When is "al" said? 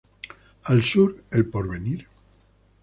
0.63-0.81